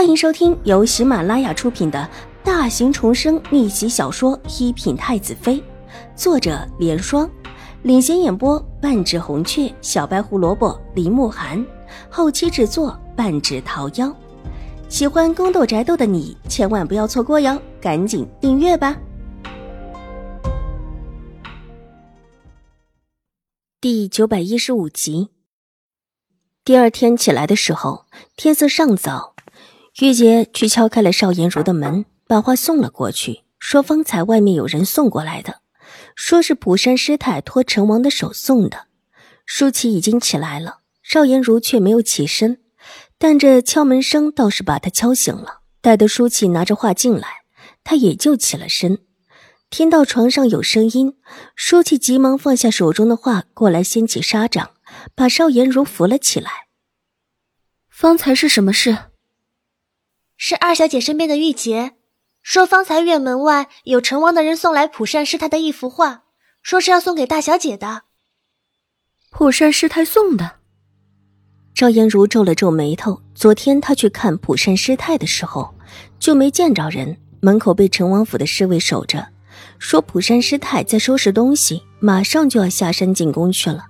[0.00, 2.08] 欢迎收听由喜马拉雅出品的
[2.42, 5.56] 大型重生逆袭小说《一品太子妃》，
[6.16, 7.30] 作者：莲霜，
[7.82, 11.62] 领衔演播：半指红雀、小白胡萝卜、林慕寒，
[12.08, 14.10] 后期制作：半指桃夭。
[14.88, 18.96] 喜欢宫斗宅斗的你千万不要错过哟，赶紧订阅吧！
[23.82, 25.28] 第九百一十五集。
[26.64, 29.34] 第二天起来的时候，天色尚早。
[29.98, 35.60] 玉洁去敲开了邵颜如的门，把话送了过去，说方才外面有人送过来的，
[36.14, 38.86] 说是普山师太托陈王的手送的。
[39.44, 42.60] 舒淇已经起来了，邵颜如却没有起身，
[43.18, 45.60] 但这敲门声倒是把她敲醒了。
[45.82, 47.28] 待得舒淇拿着画进来，
[47.82, 48.98] 她也就起了身。
[49.70, 51.16] 听到床上有声音，
[51.56, 54.70] 舒淇急忙放下手中的画，过来掀起纱帐，
[55.14, 56.50] 把邵颜如扶了起来。
[57.88, 58.96] 方才是什么事？
[60.42, 61.92] 是二小姐身边的玉洁，
[62.42, 66.22] 说方才院门外有成王的人送来普善师太的一幅画，
[66.62, 68.04] 说是要送给大小姐的。
[69.30, 70.52] 普善师太送的。
[71.74, 73.20] 赵颜如皱了皱眉头。
[73.34, 75.74] 昨天她去看普善师太的时候，
[76.18, 79.28] 就没见着人，门口被成王府的侍卫守着，
[79.78, 83.84] 说普善师太在收拾东西，马上就要下山进宫去了，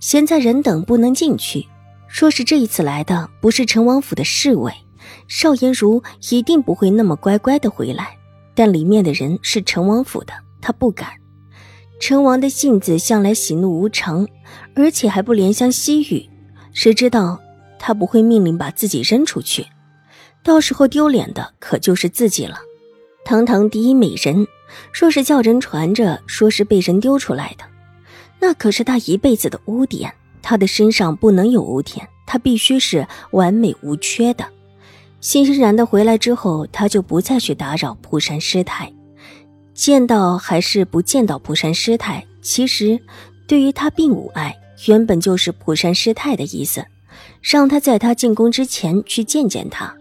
[0.00, 1.68] 现在人等不能进去，
[2.08, 4.74] 说是这一次来的不是成王府的侍卫。
[5.28, 8.16] 邵颜如一定不会那么乖乖的回来，
[8.54, 11.08] 但里面的人是陈王府的，他不敢。
[12.00, 14.26] 陈王的性子向来喜怒无常，
[14.74, 16.28] 而且还不怜香惜玉，
[16.72, 17.40] 谁知道
[17.78, 19.66] 他不会命令把自己扔出去？
[20.42, 22.58] 到时候丢脸的可就是自己了。
[23.24, 24.46] 堂堂第一美人，
[24.92, 27.64] 若是叫人传着说是被人丢出来的，
[28.40, 30.12] 那可是他一辈子的污点。
[30.44, 34.44] 他的身上不能有污点，他必须是完美无缺的。
[35.22, 38.92] 欣欣然的回来之后，他就不再去打扰蒲山师太。
[39.72, 43.00] 见到还是不见到蒲山师太，其实
[43.46, 44.58] 对于他并无碍，
[44.88, 46.84] 原本就是蒲山师太的意思，
[47.40, 49.94] 让他在他进宫之前去见见他。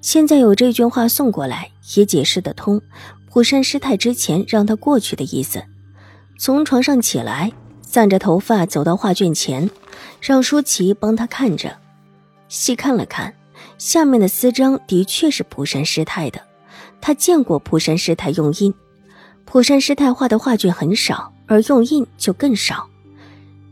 [0.00, 2.80] 现在有这句话送过来，也解释得通。
[3.30, 5.62] 蒲山师太之前让他过去的意思。
[6.38, 7.52] 从床上起来，
[7.82, 9.68] 散着头发走到画卷前，
[10.22, 11.76] 让舒淇帮他看着，
[12.48, 13.34] 细看了看。
[13.78, 16.40] 下面的私章的确是蒲山师太的，
[17.00, 18.72] 他见过蒲山师太用印。
[19.44, 22.88] 蒲山师太画的画卷很少，而用印就更少。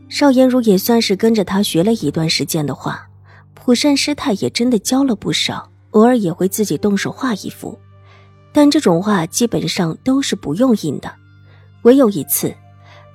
[0.09, 3.07] 邵颜如也算是跟着他学了一段时间的画，
[3.55, 7.79] 蒲山师太也真的教了不少，偶尔也会自己动手画一幅，
[8.51, 11.11] 但这种画基本上都是不用印的。
[11.81, 12.53] 唯有一次，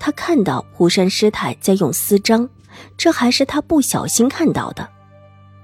[0.00, 2.48] 他看到蒲山师太在用私章，
[2.96, 4.88] 这还是他不小心看到的。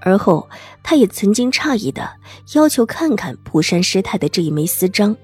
[0.05, 0.47] 而后，
[0.83, 2.07] 他也曾经诧异的
[2.53, 5.17] 要求看看蒲山师太的这一枚私章，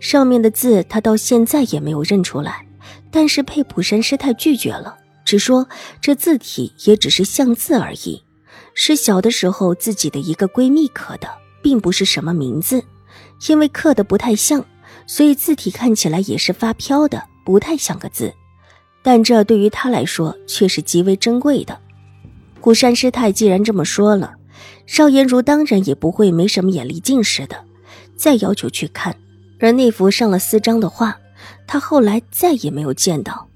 [0.00, 2.66] 上面的字他到现在也没有认出来。
[3.12, 5.68] 但是被蒲山师太拒绝了，只说
[6.00, 8.24] 这字体也只是像字而已，
[8.74, 11.28] 是小的时候自己的一个闺蜜刻的，
[11.62, 12.82] 并不是什么名字。
[13.48, 14.64] 因为刻的不太像，
[15.06, 18.34] 所以字体看起来也是发飘的，不太像个字。
[19.00, 21.80] 但这对于他来说却是极为珍贵的。
[22.64, 24.36] 古山师太既然这么说了，
[24.86, 27.62] 邵颜如当然也不会没什么眼力劲似的，
[28.16, 29.14] 再要求去看。
[29.60, 31.14] 而那幅上了私章的画，
[31.66, 33.50] 他后来再也没有见到。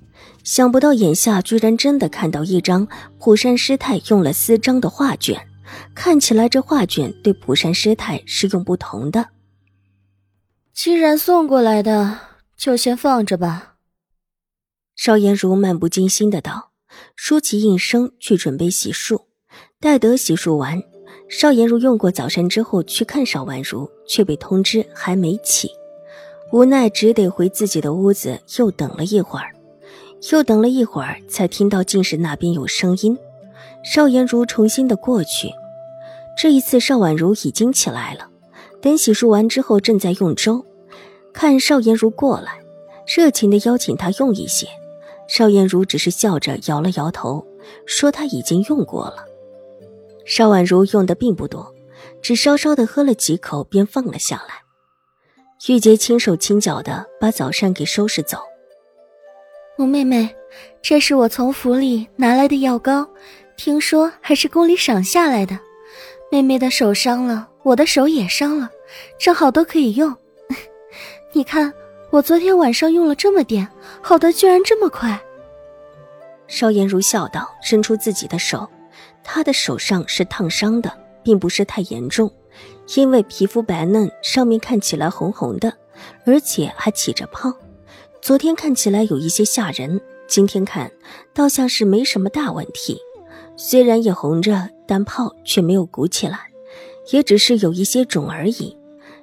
[0.44, 2.86] 想不到眼下居然真的看到一张
[3.18, 5.40] 普山师太用了私章的画卷，
[5.94, 9.28] 看起来这画卷对普山师太是用不同的。
[10.74, 12.18] 既然送过来的，
[12.58, 13.76] 就先放着吧。
[14.94, 16.72] 邵颜如漫不经心的道。
[17.16, 19.20] 舒淇应声去准备洗漱，
[19.80, 20.82] 待得洗漱完，
[21.28, 25.70] 邵颜如用过早膳之后去看邵婉如，却被通知还没起，
[26.52, 29.52] 无奈只得回自己的屋子，又等了一会儿，
[30.32, 33.16] 又等了一会儿，才听到进室那边有声音。
[33.84, 35.52] 邵颜如重新的过去，
[36.36, 38.28] 这一次邵婉如已经起来了，
[38.80, 40.64] 等洗漱完之后正在用粥，
[41.32, 42.58] 看邵颜如过来，
[43.06, 44.66] 热情的邀请她用一些。
[45.28, 47.46] 邵艳如只是笑着摇了摇头，
[47.86, 49.24] 说：“他已经用过了。”
[50.24, 51.72] 邵婉如用的并不多，
[52.20, 54.62] 只稍稍的喝了几口，便放了下来。
[55.68, 58.38] 玉洁轻手轻脚的把早膳给收拾走。
[59.76, 60.34] 我妹妹，
[60.80, 63.06] 这是我从府里拿来的药膏，
[63.56, 65.58] 听说还是宫里赏下来的。
[66.30, 68.70] 妹妹的手伤了，我的手也伤了，
[69.18, 70.16] 正好都可以用。
[71.32, 71.72] 你看。
[72.10, 73.68] 我昨天晚上用了这么点，
[74.02, 75.20] 好的居然这么快。
[76.46, 78.66] 邵颜如笑道，伸出自己的手，
[79.22, 80.90] 她的手上是烫伤的，
[81.22, 82.32] 并不是太严重，
[82.96, 85.74] 因为皮肤白嫩，上面看起来红红的，
[86.24, 87.52] 而且还起着泡。
[88.22, 90.90] 昨天看起来有一些吓人，今天看
[91.34, 92.98] 倒像是没什么大问题。
[93.58, 96.38] 虽然也红着，但泡却没有鼓起来，
[97.10, 98.77] 也只是有一些肿而已。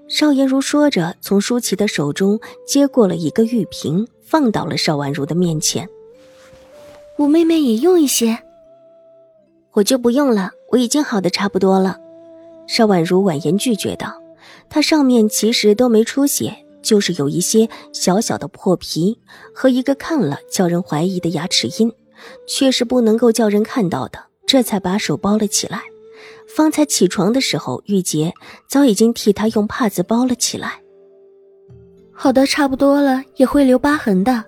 [0.07, 5.89] 邵颜如说着，从舒淇的手中接过了一个玉瓶，放到了邵婉如的面前。
[7.17, 8.37] 五妹妹也用一些，
[9.71, 11.97] 我就不用了，我已经好的差不多了。
[12.67, 14.21] 邵婉如婉言拒绝道
[14.69, 19.19] ：“她上面其实都没出血，就是有一些小小的破皮
[19.53, 21.91] 和一个看了叫人怀疑的牙齿印，
[22.47, 25.81] 却是不能够叫人看到的，这才把手包了起来。”
[26.55, 28.33] 方才起床的时候，玉洁
[28.65, 30.79] 早已经替他用帕子包了起来。
[32.13, 34.41] 好的差不多了，也会留疤痕的。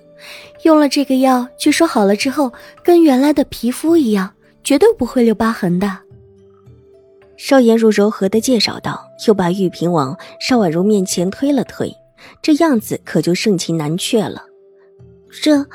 [0.64, 4.34] 用了这个药，据说好了之后，跟原来的皮肤一样，
[4.64, 6.00] 绝对不会留疤痕的。
[7.36, 11.94] 邵颜如柔和的介绍道，又把玉瓶往邵婉如面前推了推，
[12.42, 14.46] 这样子可就盛情难却了。
[15.44, 15.66] 这，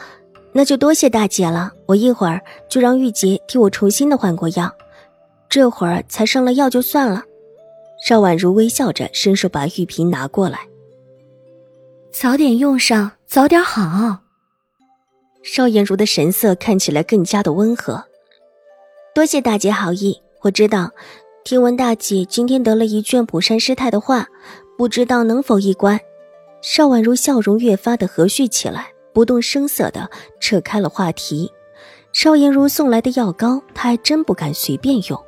[0.52, 1.72] 那就多谢大姐了。
[1.86, 2.40] 我一会儿
[2.70, 4.74] 就让玉洁替我重新的换过药。
[5.52, 7.24] 这会儿才上了药就算了，
[8.02, 10.60] 邵婉如微笑着伸手把玉瓶拿过来。
[12.10, 14.20] 早点用上，早点好。
[15.42, 18.02] 邵颜如的神色看起来更加的温和。
[19.14, 20.90] 多谢大姐好意，我知道，
[21.44, 24.26] 听闻大姐今天得了一卷补山师太的画，
[24.78, 26.00] 不知道能否一观。
[26.62, 30.10] 邵婉如笑容越发的和煦起来，不动声色的
[30.40, 31.52] 扯开了话题。
[32.14, 35.22] 邵颜如送来的药膏，她还真不敢随便用。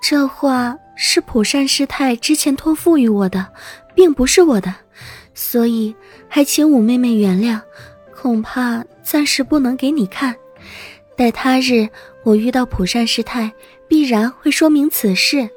[0.00, 3.46] 这话是普善师太之前托付于我的，
[3.94, 4.72] 并不是我的，
[5.34, 5.94] 所以
[6.28, 7.60] 还请五妹妹原谅，
[8.14, 10.34] 恐怕暂时不能给你看。
[11.16, 11.88] 待他日
[12.22, 13.50] 我遇到普善师太，
[13.88, 15.48] 必然会说明此事。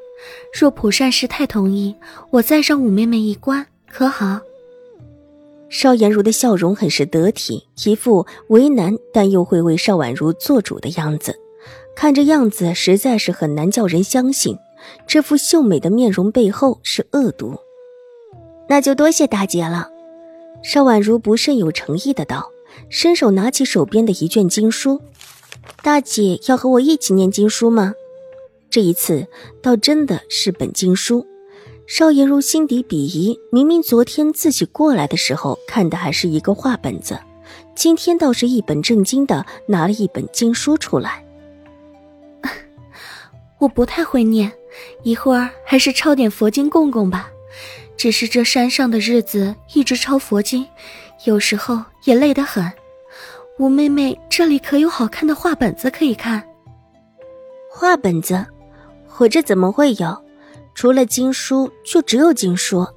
[0.60, 1.96] 若普善师太同意，
[2.32, 4.40] 我再让五妹妹一关，可好？
[5.70, 11.38] 邵颜如的笑容很是得体，一副为难但又会为邵婉如做主的样子。
[12.00, 14.58] 看这样子，实在是很难叫人相信，
[15.06, 17.58] 这副秀美的面容背后是恶毒。
[18.70, 19.90] 那就多谢大姐了。
[20.64, 22.52] 邵婉如不甚有诚意的道，
[22.88, 25.02] 伸手拿起手边的一卷经书。
[25.84, 27.94] 大姐要和我一起念经书吗？
[28.70, 29.28] 这一次
[29.62, 31.28] 倒真的是本经书。
[31.86, 37.20] 邵颜如心底鄙夷，明明昨天自己过来的时候看的还是一个画本子，
[37.76, 41.26] 今天倒是一本正经的拿了一本经书出来。
[43.60, 44.52] 我不太会念，
[45.04, 47.30] 一会儿还是抄点佛经供供吧。
[47.98, 50.66] 只是这山上的日子一直抄佛经，
[51.26, 52.72] 有时候也累得很。
[53.58, 56.42] 五妹妹这里可有好看的画本子可以看？
[57.70, 58.46] 画本子，
[59.18, 60.18] 我这怎么会有？
[60.74, 62.88] 除了经书，就只有经书。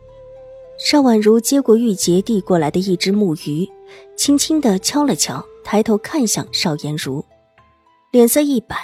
[0.78, 3.68] 邵婉如接过玉洁递过来的一只木鱼，
[4.16, 7.24] 轻轻的敲了敲，抬头看向邵颜如，
[8.12, 8.78] 脸色一板。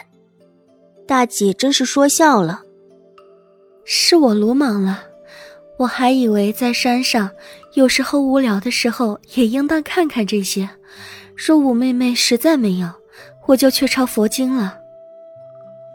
[1.08, 2.60] 大姐真是说笑了，
[3.82, 5.04] 是我鲁莽了。
[5.78, 7.30] 我还以为在山上，
[7.72, 10.68] 有时候无聊的时候也应当看看这些。
[11.34, 12.90] 若五妹妹实在没有，
[13.46, 14.76] 我就去抄佛经了。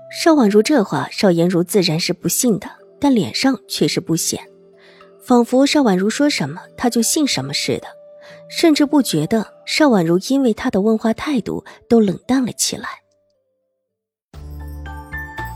[0.10, 2.68] 邵婉如这话，邵颜如自然是不信的，
[3.00, 4.44] 但脸上却是不显，
[5.22, 7.86] 仿佛邵婉如说什么，他就信什么似的，
[8.50, 13.03] 甚至不觉得邵婉如因为他的问话态度都冷淡了起来。